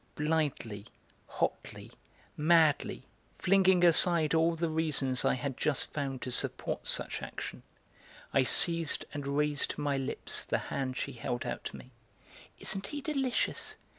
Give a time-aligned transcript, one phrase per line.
[0.15, 0.87] Blindly,
[1.27, 1.91] hotly,
[2.35, 3.03] madly,
[3.37, 7.61] flinging aside all the reasons I had just found to support such action,
[8.33, 11.91] I seized and raised to my lips the hand she held out to me.
[12.59, 13.75] "Isn't he delicious!